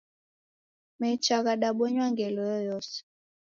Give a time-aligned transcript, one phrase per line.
[0.99, 2.99] Mecha ghadabonywa ngelo yoyose.